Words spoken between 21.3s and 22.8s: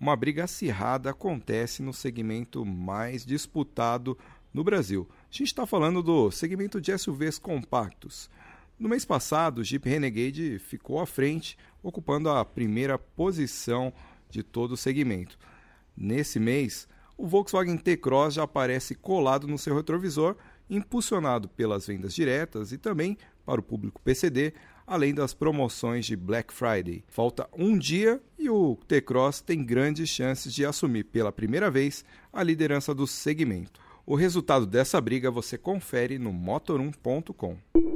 pelas vendas diretas e